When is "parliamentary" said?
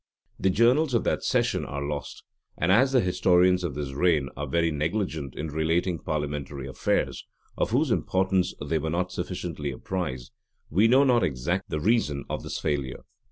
5.99-6.67